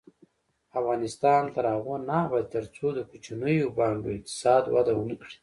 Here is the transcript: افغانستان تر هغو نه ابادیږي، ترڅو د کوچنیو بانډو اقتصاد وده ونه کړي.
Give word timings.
افغانستان 0.79 1.41
تر 1.55 1.65
هغو 1.73 1.95
نه 2.09 2.15
ابادیږي، 2.27 2.51
ترڅو 2.53 2.85
د 2.93 2.99
کوچنیو 3.09 3.73
بانډو 3.77 4.09
اقتصاد 4.17 4.63
وده 4.73 4.93
ونه 4.95 5.15
کړي. 5.21 5.35